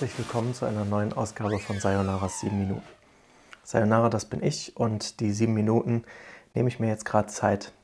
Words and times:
herzlich 0.00 0.18
willkommen 0.18 0.54
zu 0.54 0.64
einer 0.64 0.86
neuen 0.86 1.12
Ausgabe 1.12 1.58
von 1.58 1.78
Sayonara's 1.78 2.40
7 2.40 2.58
Minuten. 2.58 2.86
Sayonara, 3.64 4.08
das 4.08 4.24
bin 4.24 4.42
ich 4.42 4.74
und 4.78 5.20
die 5.20 5.30
7 5.30 5.52
Minuten 5.52 6.04
nehme 6.54 6.70
ich 6.70 6.80
mir 6.80 6.88
jetzt 6.88 7.04
gerade 7.04 7.28
Zeit, 7.28 7.74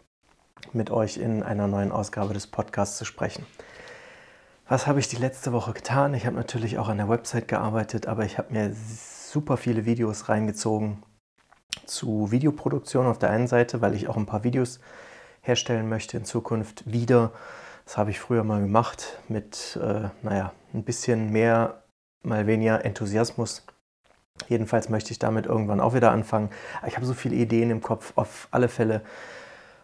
mit 0.73 0.91
euch 0.91 1.19
in 1.19 1.43
einer 1.43 1.67
neuen 1.67 1.93
Ausgabe 1.93 2.33
des 2.33 2.47
Podcasts 2.47 2.97
zu 2.97 3.05
sprechen. 3.05 3.45
Was 4.67 4.87
habe 4.87 4.99
ich 4.99 5.09
die 5.09 5.19
letzte 5.19 5.53
Woche 5.53 5.75
getan? 5.75 6.15
Ich 6.15 6.25
habe 6.25 6.37
natürlich 6.37 6.79
auch 6.79 6.89
an 6.89 6.97
der 6.97 7.11
Website 7.11 7.49
gearbeitet, 7.49 8.07
aber 8.07 8.25
ich 8.25 8.39
habe 8.39 8.51
mir 8.51 8.75
super 8.75 9.59
viele 9.59 9.85
Videos 9.85 10.31
reingezogen 10.31 11.03
zu 11.85 12.31
Videoproduktion 12.31 13.05
auf 13.05 13.19
der 13.19 13.29
einen 13.29 13.47
Seite, 13.47 13.83
weil 13.83 13.95
ich 13.95 14.09
auch 14.09 14.17
ein 14.17 14.25
paar 14.25 14.43
Videos 14.43 14.81
herstellen 15.43 15.91
möchte 15.91 16.17
in 16.17 16.25
Zukunft 16.25 16.91
wieder 16.91 17.33
das 17.87 17.97
habe 17.97 18.11
ich 18.11 18.19
früher 18.19 18.43
mal 18.43 18.61
gemacht 18.61 19.21
mit, 19.29 19.79
äh, 19.81 20.09
naja, 20.23 20.53
ein 20.75 20.83
bisschen 20.83 21.31
mehr, 21.31 21.85
mal 22.27 22.47
weniger 22.47 22.85
Enthusiasmus. 22.85 23.65
Jedenfalls 24.49 24.89
möchte 24.89 25.13
ich 25.13 25.19
damit 25.19 25.47
irgendwann 25.47 25.81
auch 25.81 25.95
wieder 25.95 26.11
anfangen. 26.11 26.51
Ich 26.87 26.97
habe 26.97 27.07
so 27.07 27.15
viele 27.15 27.37
Ideen 27.37 27.71
im 27.71 27.81
Kopf, 27.81 28.13
auf 28.17 28.49
alle 28.51 28.69
Fälle. 28.69 29.03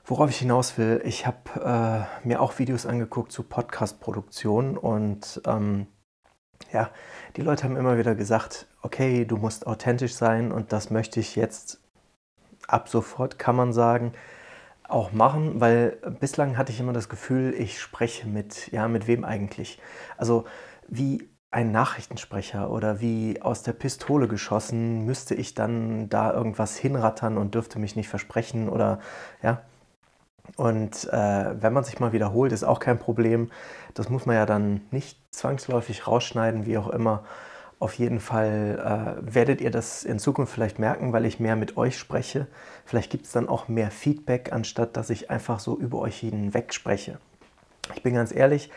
Worauf 0.05 0.31
ich 0.31 0.39
hinaus 0.39 0.77
will, 0.79 1.01
ich 1.05 1.27
habe 1.27 2.09
äh, 2.25 2.27
mir 2.27 2.41
auch 2.41 2.59
Videos 2.59 2.87
angeguckt 2.87 3.31
zu 3.31 3.45
Podcast-Produktion 3.45 4.77
und 4.77 5.41
ähm, 5.47 5.87
ja, 6.73 6.91
die 7.37 7.41
Leute 7.41 7.65
haben 7.65 7.77
immer 7.77 7.97
wieder 7.99 8.15
gesagt, 8.15 8.67
okay, 8.83 9.25
du 9.25 9.37
musst 9.37 9.67
authentisch 9.67 10.15
sein 10.15 10.51
und 10.51 10.73
das 10.73 10.91
möchte 10.91 11.21
ich 11.21 11.37
jetzt 11.37 11.81
ab 12.67 12.89
sofort, 12.89 13.39
kann 13.39 13.57
man 13.57 13.73
sagen, 13.73 14.13
auch 14.89 15.13
machen, 15.13 15.61
weil 15.61 15.99
bislang 16.21 16.59
hatte 16.59 16.73
ich 16.73 16.81
immer 16.81 16.93
das 16.93 17.09
Gefühl, 17.09 17.55
ich 17.57 17.81
spreche 17.81 18.27
mit, 18.27 18.71
ja, 18.73 18.89
mit 18.89 19.07
wem 19.07 19.25
eigentlich? 19.25 19.79
Also 20.17 20.45
wie 20.89 21.29
ein 21.53 21.71
Nachrichtensprecher 21.71 22.71
oder 22.71 23.01
wie 23.01 23.41
aus 23.43 23.63
der 23.63 23.75
Pistole 23.75 24.27
geschossen, 24.27 25.05
müsste 25.05 25.35
ich 25.35 25.55
dann 25.55 26.09
da 26.09 26.33
irgendwas 26.33 26.77
hinrattern 26.77 27.37
und 27.37 27.55
dürfte 27.55 27.79
mich 27.79 27.95
nicht 27.95 28.09
versprechen 28.09 28.69
oder 28.69 28.99
ja. 29.43 29.61
Und 30.57 31.09
äh, 31.13 31.63
wenn 31.63 31.73
man 31.73 31.85
sich 31.85 32.01
mal 32.01 32.13
wiederholt, 32.13 32.53
ist 32.53 32.65
auch 32.65 32.81
kein 32.81 32.99
Problem. 32.99 33.51
Das 33.95 34.09
muss 34.09 34.27
man 34.27 34.35
ja 34.35 34.47
dann 34.47 34.81
nicht 34.91 35.19
zwangsläufig 35.31 36.07
rausschneiden, 36.07 36.67
wie 36.67 36.79
auch 36.79 36.89
immer. 36.89 37.23
Auf 37.79 37.95
jeden 37.95 38.19
Fall 38.19 39.19
äh, 39.21 39.35
werdet 39.35 39.61
ihr 39.61 39.71
das 39.71 40.05
in 40.05 40.19
Zukunft 40.19 40.53
vielleicht 40.53 40.79
merken, 40.79 41.13
weil 41.13 41.27
ich 41.27 41.39
mehr 41.39 41.57
mit 41.57 41.77
euch 41.77 41.99
spreche. 41.99 42.47
Vielleicht 42.87 43.11
gibt 43.11 43.27
es 43.27 43.33
dann 43.33 43.49
auch 43.49 43.69
mehr 43.69 43.91
Feedback, 43.91 44.53
anstatt 44.53 44.97
dass 44.97 45.11
ich 45.11 45.31
einfach 45.31 45.61
so 45.61 45.77
über 45.79 45.99
euch 45.99 46.19
hinweg 46.19 46.73
spreche. 46.73 47.19
Ich 47.95 48.03
bin 48.03 48.15
ganz 48.15 48.35
ehrlich, 48.35 48.71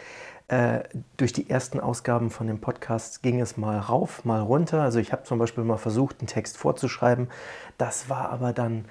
äh, 0.48 0.84
durch 1.18 1.34
die 1.34 1.50
ersten 1.50 1.80
Ausgaben 1.80 2.30
von 2.30 2.48
dem 2.48 2.60
Podcast 2.60 3.24
ging 3.24 3.42
es 3.42 3.58
mal 3.58 3.80
rauf, 3.80 4.26
mal 4.26 4.42
runter. 4.42 4.82
Also 4.82 5.00
ich 5.00 5.12
habe 5.12 5.24
zum 5.24 5.40
Beispiel 5.40 5.64
mal 5.64 5.78
versucht, 5.78 6.20
einen 6.20 6.28
Text 6.28 6.58
vorzuschreiben. 6.58 7.30
Das 7.78 8.10
war 8.10 8.30
aber 8.30 8.54
dann 8.54 8.86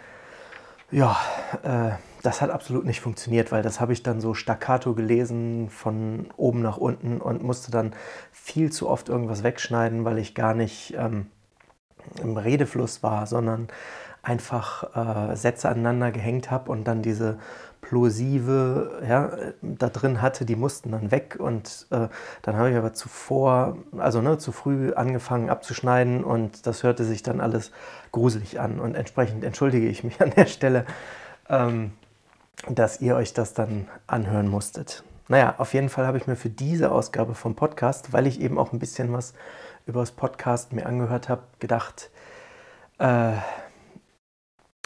ja, 0.90 1.16
äh, 1.62 1.90
das 2.22 2.40
hat 2.40 2.50
absolut 2.50 2.84
nicht 2.84 3.00
funktioniert, 3.00 3.50
weil 3.52 3.62
das 3.62 3.80
habe 3.80 3.92
ich 3.92 4.02
dann 4.02 4.20
so 4.20 4.32
staccato 4.32 4.94
gelesen 4.94 5.68
von 5.68 6.28
oben 6.36 6.62
nach 6.62 6.76
unten 6.76 7.20
und 7.20 7.42
musste 7.42 7.70
dann 7.70 7.94
viel 8.30 8.70
zu 8.70 8.88
oft 8.88 9.08
irgendwas 9.08 9.42
wegschneiden, 9.42 10.04
weil 10.04 10.18
ich 10.18 10.34
gar 10.34 10.54
nicht 10.54 10.94
ähm, 10.96 11.26
im 12.22 12.36
Redefluss 12.36 13.02
war, 13.02 13.26
sondern 13.26 13.68
einfach 14.22 15.32
äh, 15.32 15.36
Sätze 15.36 15.68
aneinander 15.68 16.12
gehängt 16.12 16.50
habe 16.50 16.70
und 16.70 16.84
dann 16.84 17.02
diese 17.02 17.38
Plosive 17.84 19.02
ja, 19.06 19.30
da 19.60 19.90
drin 19.90 20.22
hatte, 20.22 20.46
die 20.46 20.56
mussten 20.56 20.90
dann 20.92 21.10
weg 21.10 21.36
und 21.38 21.86
äh, 21.90 22.08
dann 22.40 22.56
habe 22.56 22.70
ich 22.70 22.76
aber 22.76 22.94
zuvor, 22.94 23.76
also 23.98 24.22
ne, 24.22 24.38
zu 24.38 24.52
früh 24.52 24.94
angefangen 24.94 25.50
abzuschneiden 25.50 26.24
und 26.24 26.66
das 26.66 26.82
hörte 26.82 27.04
sich 27.04 27.22
dann 27.22 27.42
alles 27.42 27.72
gruselig 28.10 28.58
an 28.58 28.80
und 28.80 28.94
entsprechend 28.94 29.44
entschuldige 29.44 29.86
ich 29.86 30.02
mich 30.02 30.20
an 30.22 30.30
der 30.30 30.46
Stelle, 30.46 30.86
ähm, 31.50 31.92
dass 32.68 33.02
ihr 33.02 33.16
euch 33.16 33.34
das 33.34 33.52
dann 33.52 33.88
anhören 34.06 34.48
musstet. 34.48 35.04
Naja, 35.28 35.54
auf 35.58 35.74
jeden 35.74 35.90
Fall 35.90 36.06
habe 36.06 36.16
ich 36.16 36.26
mir 36.26 36.36
für 36.36 36.50
diese 36.50 36.90
Ausgabe 36.90 37.34
vom 37.34 37.54
Podcast, 37.54 38.14
weil 38.14 38.26
ich 38.26 38.40
eben 38.40 38.58
auch 38.58 38.72
ein 38.72 38.78
bisschen 38.78 39.12
was 39.12 39.34
über 39.84 40.00
das 40.00 40.12
Podcast 40.12 40.72
mir 40.72 40.86
angehört 40.86 41.28
habe, 41.28 41.42
gedacht, 41.58 42.10
äh, 42.98 43.32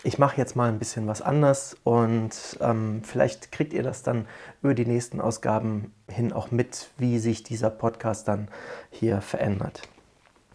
ich 0.05 0.19
mache 0.19 0.37
jetzt 0.37 0.55
mal 0.55 0.69
ein 0.69 0.79
bisschen 0.79 1.07
was 1.07 1.23
anders 1.23 1.77
und 1.83 2.31
ähm, 2.61 3.03
vielleicht 3.03 3.51
kriegt 3.51 3.73
ihr 3.73 3.83
das 3.83 4.03
dann 4.03 4.27
über 4.63 4.75
die 4.75 4.87
nächsten 4.87 5.21
Ausgaben 5.21 5.93
hin 6.09 6.33
auch 6.33 6.51
mit, 6.51 6.91
wie 6.99 7.19
sich 7.19 7.43
dieser 7.43 7.71
Podcast 7.71 8.29
dann 8.29 8.49
hier 8.91 9.21
verändert. 9.21 9.83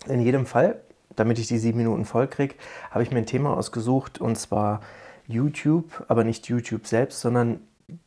In 0.08 0.22
jedem 0.22 0.46
Fall, 0.46 0.82
damit 1.16 1.40
ich 1.40 1.48
die 1.48 1.58
sieben 1.58 1.78
Minuten 1.80 2.06
voll 2.06 2.28
kriege, 2.28 2.56
habe 2.92 3.04
ich 3.04 3.12
mir 3.12 3.18
ein 3.18 3.26
Thema 3.26 3.56
ausgesucht 3.56 4.22
und 4.22 4.38
zwar 4.38 4.82
YouTube, 5.28 6.06
aber 6.08 6.24
nicht 6.24 6.48
YouTube 6.48 6.88
selbst, 6.88 7.20
sondern 7.22 7.60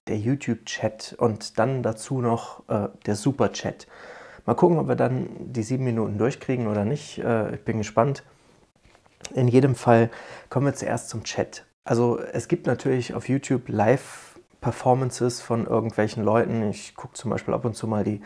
der 0.08 0.18
YouTube-Chat 0.18 1.16
und 1.18 1.58
dann 1.58 1.82
dazu 1.82 2.20
noch 2.20 2.68
äh, 2.68 2.88
der 3.04 3.14
Super-Chat. 3.14 3.86
Mal 4.46 4.54
gucken, 4.54 4.78
ob 4.78 4.88
wir 4.88 4.96
dann 4.96 5.28
die 5.52 5.62
sieben 5.62 5.84
Minuten 5.84 6.18
durchkriegen 6.18 6.66
oder 6.66 6.84
nicht. 6.84 7.18
Äh, 7.18 7.56
ich 7.56 7.60
bin 7.62 7.78
gespannt. 7.78 8.22
In 9.34 9.48
jedem 9.48 9.74
Fall 9.74 10.10
kommen 10.48 10.66
wir 10.66 10.74
zuerst 10.74 11.08
zum 11.08 11.24
Chat. 11.24 11.64
Also 11.84 12.18
es 12.18 12.48
gibt 12.48 12.66
natürlich 12.66 13.14
auf 13.14 13.28
YouTube 13.28 13.68
Live-Performances 13.68 15.40
von 15.40 15.66
irgendwelchen 15.66 16.24
Leuten. 16.24 16.68
Ich 16.68 16.94
gucke 16.94 17.14
zum 17.14 17.30
Beispiel 17.30 17.54
ab 17.54 17.64
und 17.64 17.74
zu 17.74 17.86
mal 17.86 18.04
die 18.04 18.20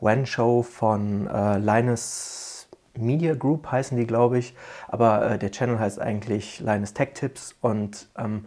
When-Show 0.00 0.62
von 0.62 1.26
äh, 1.26 1.58
Linus 1.58 2.68
Media 2.94 3.34
Group, 3.34 3.70
heißen 3.70 3.96
die, 3.96 4.06
glaube 4.06 4.38
ich. 4.38 4.54
Aber 4.88 5.30
äh, 5.30 5.38
der 5.38 5.50
Channel 5.50 5.78
heißt 5.78 6.00
eigentlich 6.00 6.60
Linus 6.60 6.94
Tech 6.94 7.10
Tips. 7.14 7.54
Und 7.60 8.08
ähm, 8.16 8.46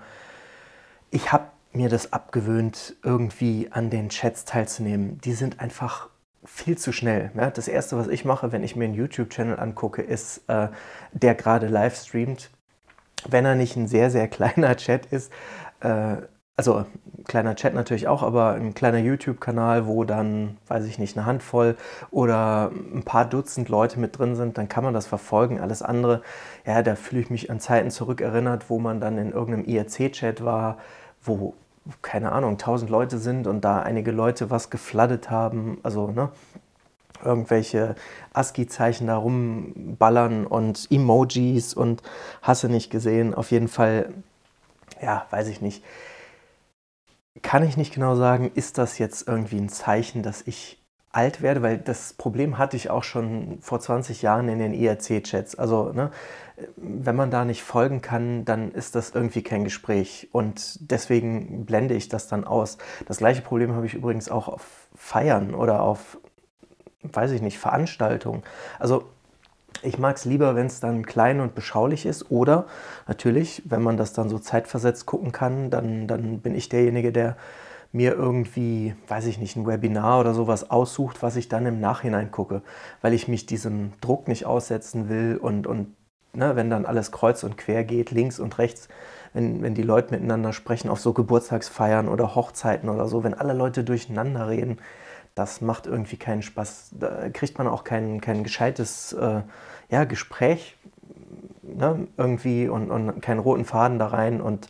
ich 1.12 1.32
habe 1.32 1.46
mir 1.74 1.90
das 1.90 2.14
abgewöhnt, 2.14 2.96
irgendwie 3.04 3.70
an 3.72 3.90
den 3.90 4.10
Chats 4.10 4.46
teilzunehmen. 4.46 5.20
Die 5.22 5.34
sind 5.34 5.60
einfach 5.60 6.10
viel 6.52 6.78
zu 6.78 6.92
schnell. 6.92 7.32
Ja? 7.36 7.50
Das 7.50 7.68
Erste, 7.68 7.98
was 7.98 8.08
ich 8.08 8.26
mache, 8.26 8.52
wenn 8.52 8.64
ich 8.64 8.76
mir 8.76 8.86
einen 8.86 8.94
YouTube-Channel 8.94 9.60
angucke, 9.60 10.02
ist, 10.02 10.44
äh, 10.48 10.68
der 11.14 11.36
gerade 11.36 11.68
live 11.68 11.96
streamt. 11.96 12.50
Wenn 13.28 13.46
er 13.46 13.56
nicht 13.56 13.76
ein 13.76 13.88
sehr, 13.88 14.12
sehr 14.12 14.28
kleiner 14.30 14.76
Chat 14.76 15.06
ist, 15.08 15.32
äh, 15.82 16.18
also 16.58 16.86
kleiner 17.26 17.56
Chat 17.56 17.74
natürlich 17.74 18.10
auch, 18.10 18.22
aber 18.22 18.56
ein 18.56 18.74
kleiner 18.74 18.98
YouTube-Kanal, 18.98 19.88
wo 19.88 20.04
dann, 20.04 20.58
weiß 20.68 20.84
ich 20.86 21.00
nicht, 21.00 21.16
eine 21.16 21.26
Handvoll 21.26 21.78
oder 22.12 22.72
ein 22.94 23.04
paar 23.04 23.24
Dutzend 23.24 23.70
Leute 23.70 23.98
mit 23.98 24.20
drin 24.20 24.36
sind, 24.36 24.58
dann 24.58 24.68
kann 24.68 24.84
man 24.84 24.94
das 24.94 25.08
verfolgen. 25.08 25.62
Alles 25.62 25.82
andere, 25.82 26.22
ja, 26.66 26.82
da 26.82 26.96
fühle 26.96 27.22
ich 27.22 27.30
mich 27.30 27.50
an 27.50 27.62
Zeiten 27.62 27.92
zurückerinnert, 27.92 28.70
wo 28.70 28.78
man 28.78 29.00
dann 29.00 29.18
in 29.18 29.32
irgendeinem 29.32 29.64
IRC-Chat 29.64 30.44
war, 30.44 30.80
wo 31.24 31.54
keine 32.02 32.32
Ahnung, 32.32 32.58
tausend 32.58 32.90
Leute 32.90 33.18
sind 33.18 33.48
und 33.48 33.62
da 33.62 33.82
einige 33.82 34.12
Leute 34.12 34.50
was 34.50 34.70
gefladdet 34.70 35.30
haben, 35.30 35.80
also 35.84 36.08
ne, 36.12 36.30
irgendwelche 37.24 37.96
ASCII-Zeichen 38.34 39.08
da 39.08 39.18
rumballern 39.18 40.46
und 40.46 40.88
Emojis 40.90 41.74
und 41.74 42.02
hasse 42.42 42.70
nicht 42.70 42.90
gesehen. 42.90 43.34
Auf 43.34 43.52
jeden 43.52 43.68
Fall, 43.68 44.14
ja, 45.02 45.26
weiß 45.30 45.48
ich 45.48 45.62
nicht. 45.62 45.84
Kann 47.42 47.64
ich 47.64 47.78
nicht 47.78 47.94
genau 47.94 48.16
sagen, 48.16 48.52
ist 48.54 48.78
das 48.78 48.98
jetzt 48.98 49.28
irgendwie 49.28 49.58
ein 49.58 49.70
Zeichen, 49.70 50.24
dass 50.24 50.42
ich 50.46 50.79
alt 51.12 51.42
werde, 51.42 51.62
weil 51.62 51.78
das 51.78 52.14
Problem 52.14 52.58
hatte 52.58 52.78
ich 52.78 52.90
auch 52.90 53.04
schon 53.04 53.58
vor 53.62 53.80
20 53.80 54.22
Jahren 54.22 54.48
in 54.48 54.60
den 54.60 54.74
IRC-Chats. 54.74 55.56
Also, 55.56 55.92
ne, 55.92 56.12
wenn 56.76 57.16
man 57.16 57.32
da 57.32 57.46
nicht 57.46 57.64
folgen 57.64 58.02
kann, 58.02 58.46
dann 58.46 58.72
ist 58.72 58.96
das 58.96 59.12
irgendwie 59.12 59.42
kein 59.42 59.64
Gespräch 59.64 60.30
und 60.32 60.92
deswegen 60.92 61.66
blende 61.66 61.96
ich 61.96 62.10
das 62.10 62.28
dann 62.28 62.44
aus. 62.44 62.78
Das 63.08 63.18
gleiche 63.18 63.42
Problem 63.42 63.74
habe 63.74 63.86
ich 63.86 63.96
übrigens 63.96 64.30
auch 64.30 64.48
auf 64.48 64.88
Feiern 64.96 65.56
oder 65.56 65.82
auf, 65.82 66.18
weiß 67.04 67.32
ich 67.32 67.42
nicht, 67.42 67.58
Veranstaltungen. 67.58 68.44
Also, 68.78 69.06
ich 69.82 69.98
mag 69.98 70.18
es 70.18 70.26
lieber, 70.26 70.56
wenn 70.56 70.66
es 70.68 70.80
dann 70.80 71.06
klein 71.06 71.40
und 71.40 71.56
beschaulich 71.56 72.06
ist 72.06 72.30
oder 72.32 72.66
natürlich, 73.08 73.64
wenn 73.66 73.82
man 73.82 73.98
das 73.98 74.14
dann 74.14 74.28
so 74.28 74.38
zeitversetzt 74.38 75.06
gucken 75.06 75.32
kann, 75.32 75.70
dann, 75.70 76.06
dann 76.06 76.40
bin 76.40 76.54
ich 76.54 76.70
derjenige, 76.70 77.14
der 77.14 77.38
mir 77.92 78.14
irgendwie, 78.14 78.96
weiß 79.08 79.26
ich 79.26 79.40
nicht, 79.40 79.56
ein 79.56 79.66
Webinar 79.66 80.20
oder 80.20 80.34
sowas 80.34 80.70
aussucht, 80.70 81.24
was 81.24 81.36
ich 81.36 81.50
dann 81.50 81.66
im 81.66 81.80
Nachhinein 81.80 82.32
gucke, 82.32 82.62
weil 83.02 83.14
ich 83.14 83.28
mich 83.28 83.46
diesem 83.46 83.94
Druck 84.02 84.28
nicht 84.28 84.46
aussetzen 84.46 85.10
will 85.10 85.38
und, 85.42 85.66
und 85.66 85.96
ne, 86.34 86.56
wenn 86.56 86.70
dann 86.70 86.86
alles 86.86 87.12
kreuz 87.12 87.44
und 87.44 87.58
quer 87.58 87.84
geht, 87.84 88.12
links 88.12 88.40
und 88.40 88.58
rechts, 88.60 88.90
wenn, 89.34 89.62
wenn 89.64 89.74
die 89.74 89.84
Leute 89.84 90.14
miteinander 90.14 90.54
sprechen 90.54 90.90
auf 90.90 91.00
so 91.00 91.14
Geburtstagsfeiern 91.14 92.08
oder 92.08 92.36
Hochzeiten 92.36 92.90
oder 92.90 93.08
so, 93.08 93.24
wenn 93.24 93.34
alle 93.34 93.54
Leute 93.54 93.84
durcheinander 93.84 94.50
reden, 94.50 94.78
das 95.36 95.62
macht 95.62 95.88
irgendwie 95.88 96.18
keinen 96.18 96.42
Spaß. 96.42 96.92
Da 97.00 97.30
kriegt 97.30 97.58
man 97.58 97.68
auch 97.68 97.84
kein, 97.84 98.22
kein 98.22 98.44
gescheites 98.44 99.14
äh, 99.14 99.42
ja, 99.90 100.04
Gespräch 100.04 100.78
ne, 101.64 102.08
irgendwie 102.18 102.68
und, 102.68 102.92
und 102.92 103.22
keinen 103.22 103.40
roten 103.40 103.66
Faden 103.66 104.00
da 104.00 104.08
rein 104.08 104.42
und 104.42 104.70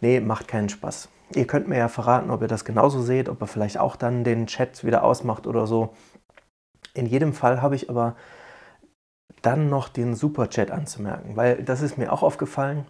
nee, 0.00 0.20
macht 0.20 0.48
keinen 0.48 0.68
Spaß. 0.68 1.08
Ihr 1.34 1.46
könnt 1.46 1.68
mir 1.68 1.78
ja 1.78 1.88
verraten, 1.88 2.30
ob 2.30 2.42
ihr 2.42 2.48
das 2.48 2.64
genauso 2.64 3.02
seht, 3.02 3.28
ob 3.28 3.40
ihr 3.40 3.46
vielleicht 3.46 3.78
auch 3.78 3.96
dann 3.96 4.24
den 4.24 4.46
Chat 4.46 4.84
wieder 4.84 5.04
ausmacht 5.04 5.46
oder 5.46 5.66
so. 5.66 5.94
In 6.94 7.06
jedem 7.06 7.32
Fall 7.32 7.62
habe 7.62 7.76
ich 7.76 7.88
aber 7.88 8.16
dann 9.42 9.70
noch 9.70 9.88
den 9.88 10.14
Superchat 10.14 10.70
anzumerken, 10.70 11.36
weil 11.36 11.62
das 11.62 11.82
ist 11.82 11.98
mir 11.98 12.12
auch 12.12 12.22
aufgefallen. 12.22 12.86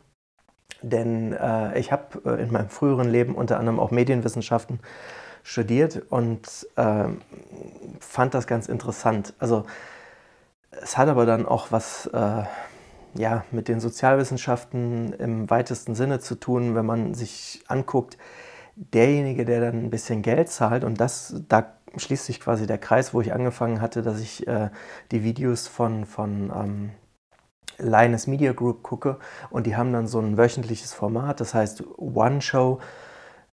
Denn 0.82 1.32
äh, 1.34 1.78
ich 1.78 1.92
habe 1.92 2.22
äh, 2.24 2.42
in 2.42 2.50
meinem 2.50 2.70
früheren 2.70 3.08
Leben 3.08 3.34
unter 3.34 3.58
anderem 3.58 3.78
auch 3.78 3.90
Medienwissenschaften 3.90 4.80
studiert 5.42 6.02
und 6.10 6.66
äh, 6.76 7.04
fand 8.00 8.34
das 8.34 8.46
ganz 8.46 8.68
interessant. 8.68 9.34
Also 9.38 9.66
es 10.70 10.96
hat 10.96 11.08
aber 11.08 11.26
dann 11.26 11.46
auch 11.46 11.70
was 11.70 12.06
äh, 12.06 12.42
ja, 13.14 13.44
mit 13.50 13.68
den 13.68 13.80
Sozialwissenschaften 13.80 15.12
im 15.14 15.50
weitesten 15.50 15.94
Sinne 15.94 16.20
zu 16.20 16.34
tun, 16.34 16.74
wenn 16.74 16.86
man 16.86 17.14
sich 17.14 17.62
anguckt, 17.66 18.18
derjenige, 18.76 19.44
der 19.44 19.60
dann 19.60 19.84
ein 19.84 19.90
bisschen 19.90 20.22
Geld 20.22 20.48
zahlt, 20.48 20.84
und 20.84 21.00
das, 21.00 21.42
da 21.48 21.74
schließt 21.96 22.24
sich 22.24 22.40
quasi 22.40 22.66
der 22.66 22.78
Kreis, 22.78 23.12
wo 23.12 23.20
ich 23.20 23.32
angefangen 23.32 23.80
hatte, 23.80 24.02
dass 24.02 24.20
ich 24.20 24.46
äh, 24.46 24.70
die 25.10 25.24
Videos 25.24 25.66
von, 25.66 26.04
von 26.06 26.52
ähm, 26.54 26.90
Linus 27.78 28.26
Media 28.26 28.52
Group 28.52 28.82
gucke 28.82 29.18
und 29.50 29.66
die 29.66 29.76
haben 29.76 29.92
dann 29.92 30.06
so 30.06 30.20
ein 30.20 30.36
wöchentliches 30.36 30.92
Format, 30.92 31.40
das 31.40 31.54
heißt 31.54 31.82
One 31.98 32.40
Show 32.42 32.78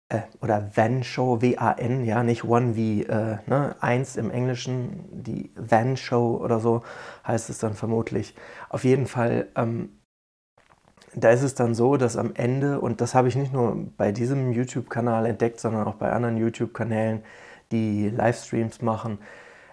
äh, 0.09 0.21
oder 0.41 0.71
Van 0.75 1.03
Show, 1.03 1.41
W-A-N, 1.41 2.05
ja, 2.05 2.23
nicht 2.23 2.43
One 2.43 2.75
wie 2.75 3.03
äh, 3.03 3.37
ne, 3.47 3.75
eins 3.79 4.15
im 4.17 4.31
Englischen, 4.31 5.05
die 5.11 5.51
Van 5.55 5.97
Show 5.97 6.37
oder 6.37 6.59
so 6.59 6.83
heißt 7.27 7.49
es 7.49 7.59
dann 7.59 7.73
vermutlich. 7.73 8.35
Auf 8.69 8.83
jeden 8.83 9.07
Fall, 9.07 9.47
ähm, 9.55 10.01
da 11.15 11.29
ist 11.29 11.43
es 11.43 11.55
dann 11.55 11.75
so, 11.75 11.97
dass 11.97 12.17
am 12.17 12.33
Ende, 12.35 12.79
und 12.81 13.01
das 13.01 13.15
habe 13.15 13.27
ich 13.29 13.35
nicht 13.35 13.53
nur 13.53 13.75
bei 13.97 14.11
diesem 14.11 14.51
YouTube-Kanal 14.51 15.25
entdeckt, 15.25 15.59
sondern 15.59 15.87
auch 15.87 15.95
bei 15.95 16.11
anderen 16.11 16.37
YouTube-Kanälen, 16.37 17.23
die 17.71 18.09
Livestreams 18.09 18.81
machen, 18.81 19.19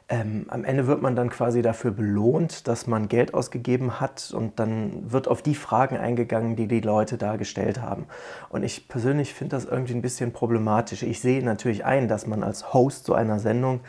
ähm, 0.09 0.47
am 0.49 0.65
Ende 0.65 0.87
wird 0.87 1.01
man 1.01 1.17
dann 1.17 1.31
quasi 1.31 1.63
dafür 1.63 1.91
belohnt, 1.91 2.69
dass 2.69 2.87
man 2.87 3.09
Geld 3.09 3.35
ausgegeben 3.35 4.01
hat 4.01 4.33
und 4.37 4.59
dann 4.59 5.11
wird 5.11 5.29
auf 5.29 5.43
die 5.43 5.55
Fragen 5.55 5.97
eingegangen, 5.97 6.57
die 6.57 6.67
die 6.67 6.81
Leute 6.81 7.19
da 7.19 7.37
gestellt 7.37 7.81
haben. 7.81 8.07
Und 8.51 8.63
ich 8.63 8.89
persönlich 8.89 9.35
finde 9.35 9.57
das 9.57 9.65
irgendwie 9.65 9.95
ein 9.95 10.03
bisschen 10.03 10.33
problematisch. 10.33 11.03
Ich 11.03 11.21
sehe 11.21 11.43
natürlich 11.43 11.85
ein, 11.85 12.09
dass 12.09 12.27
man 12.27 12.43
als 12.43 12.75
Host 12.75 13.07
so 13.07 13.15
einer 13.15 13.39
Sendung 13.39 13.81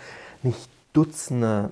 nicht 0.44 0.70
Dutzende 0.94 1.72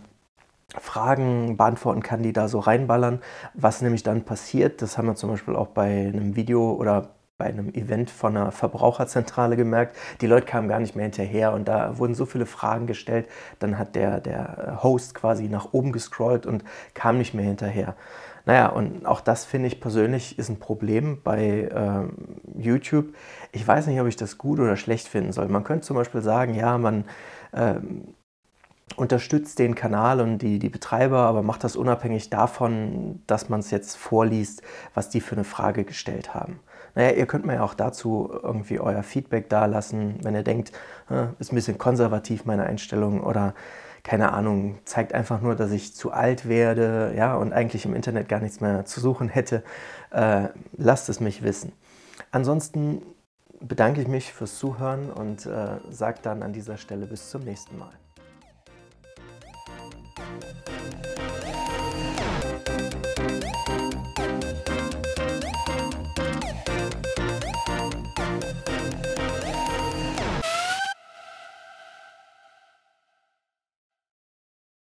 Fragen 0.79 1.57
beantworten 1.57 2.01
kann, 2.01 2.23
die 2.23 2.33
da 2.33 2.47
so 2.47 2.59
reinballern. 2.59 3.21
Was 3.53 3.81
nämlich 3.81 4.03
dann 4.03 4.23
passiert, 4.23 4.81
das 4.81 4.97
haben 4.97 5.07
wir 5.07 5.15
zum 5.15 5.29
Beispiel 5.29 5.55
auch 5.55 5.67
bei 5.67 6.07
einem 6.07 6.35
Video 6.35 6.73
oder 6.73 7.09
bei 7.41 7.47
einem 7.47 7.73
Event 7.73 8.11
von 8.11 8.37
einer 8.37 8.51
Verbraucherzentrale 8.51 9.57
gemerkt, 9.57 9.97
die 10.21 10.27
Leute 10.27 10.45
kamen 10.45 10.67
gar 10.67 10.79
nicht 10.79 10.95
mehr 10.95 11.05
hinterher 11.05 11.53
und 11.53 11.67
da 11.67 11.97
wurden 11.97 12.13
so 12.13 12.27
viele 12.27 12.45
Fragen 12.45 12.85
gestellt, 12.85 13.27
dann 13.57 13.79
hat 13.79 13.95
der, 13.95 14.19
der 14.19 14.77
Host 14.83 15.15
quasi 15.15 15.47
nach 15.47 15.73
oben 15.73 15.91
gescrollt 15.91 16.45
und 16.45 16.63
kam 16.93 17.17
nicht 17.17 17.33
mehr 17.33 17.45
hinterher. 17.45 17.95
Naja, 18.45 18.67
und 18.67 19.07
auch 19.07 19.21
das 19.21 19.43
finde 19.43 19.69
ich 19.69 19.81
persönlich 19.81 20.37
ist 20.37 20.49
ein 20.49 20.59
Problem 20.59 21.21
bei 21.23 21.67
ähm, 21.73 22.13
YouTube. 22.55 23.07
Ich 23.51 23.67
weiß 23.67 23.87
nicht, 23.87 23.99
ob 23.99 24.05
ich 24.05 24.17
das 24.17 24.37
gut 24.37 24.59
oder 24.59 24.75
schlecht 24.75 25.07
finden 25.07 25.31
soll. 25.31 25.47
Man 25.47 25.63
könnte 25.63 25.87
zum 25.87 25.95
Beispiel 25.95 26.21
sagen, 26.21 26.53
ja, 26.53 26.77
man 26.77 27.05
ähm, 27.53 28.13
unterstützt 28.97 29.57
den 29.57 29.73
Kanal 29.73 30.21
und 30.21 30.39
die, 30.39 30.59
die 30.59 30.69
Betreiber, 30.69 31.21
aber 31.21 31.41
macht 31.41 31.63
das 31.63 31.75
unabhängig 31.75 32.29
davon, 32.29 33.23
dass 33.25 33.49
man 33.49 33.61
es 33.61 33.71
jetzt 33.71 33.97
vorliest, 33.97 34.61
was 34.93 35.09
die 35.09 35.21
für 35.21 35.35
eine 35.35 35.43
Frage 35.43 35.85
gestellt 35.85 36.35
haben. 36.35 36.59
Naja, 36.95 37.11
ihr 37.11 37.25
könnt 37.25 37.45
mir 37.45 37.55
ja 37.55 37.63
auch 37.63 37.73
dazu 37.73 38.29
irgendwie 38.43 38.79
euer 38.79 39.03
Feedback 39.03 39.49
dalassen, 39.49 40.19
wenn 40.23 40.35
ihr 40.35 40.43
denkt, 40.43 40.71
ist 41.39 41.51
ein 41.51 41.55
bisschen 41.55 41.77
konservativ 41.77 42.45
meine 42.45 42.63
Einstellung 42.63 43.21
oder 43.21 43.53
keine 44.03 44.33
Ahnung, 44.33 44.79
zeigt 44.83 45.13
einfach 45.13 45.41
nur, 45.41 45.55
dass 45.55 45.71
ich 45.71 45.95
zu 45.95 46.11
alt 46.11 46.47
werde 46.47 47.13
ja, 47.15 47.35
und 47.35 47.53
eigentlich 47.53 47.85
im 47.85 47.93
Internet 47.93 48.27
gar 48.29 48.39
nichts 48.39 48.59
mehr 48.59 48.85
zu 48.85 48.99
suchen 48.99 49.29
hätte. 49.29 49.63
Äh, 50.09 50.49
lasst 50.75 51.09
es 51.09 51.19
mich 51.19 51.43
wissen. 51.43 51.71
Ansonsten 52.31 53.01
bedanke 53.59 54.01
ich 54.01 54.07
mich 54.07 54.33
fürs 54.33 54.57
Zuhören 54.57 55.11
und 55.11 55.45
äh, 55.45 55.77
sage 55.89 56.19
dann 56.23 56.41
an 56.41 56.53
dieser 56.53 56.77
Stelle 56.77 57.05
bis 57.05 57.29
zum 57.29 57.43
nächsten 57.43 57.77
Mal. 57.77 57.91